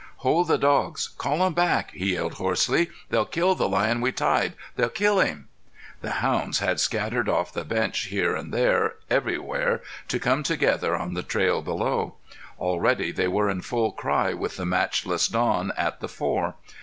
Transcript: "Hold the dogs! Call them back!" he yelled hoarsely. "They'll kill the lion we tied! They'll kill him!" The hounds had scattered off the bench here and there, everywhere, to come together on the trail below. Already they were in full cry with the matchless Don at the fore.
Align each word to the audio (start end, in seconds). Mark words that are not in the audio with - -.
"Hold 0.25 0.47
the 0.47 0.57
dogs! 0.57 1.09
Call 1.09 1.37
them 1.37 1.53
back!" 1.53 1.91
he 1.91 2.13
yelled 2.13 2.33
hoarsely. 2.33 2.89
"They'll 3.11 3.23
kill 3.23 3.53
the 3.53 3.69
lion 3.69 4.01
we 4.01 4.11
tied! 4.11 4.55
They'll 4.75 4.89
kill 4.89 5.19
him!" 5.19 5.47
The 6.01 6.09
hounds 6.25 6.57
had 6.57 6.79
scattered 6.79 7.29
off 7.29 7.53
the 7.53 7.63
bench 7.63 8.05
here 8.05 8.35
and 8.35 8.51
there, 8.51 8.95
everywhere, 9.11 9.83
to 10.07 10.17
come 10.19 10.41
together 10.41 10.95
on 10.95 11.13
the 11.13 11.21
trail 11.21 11.61
below. 11.61 12.15
Already 12.57 13.11
they 13.11 13.27
were 13.27 13.47
in 13.47 13.61
full 13.61 13.91
cry 13.91 14.33
with 14.33 14.57
the 14.57 14.65
matchless 14.65 15.27
Don 15.27 15.71
at 15.77 15.99
the 15.99 16.07
fore. 16.09 16.55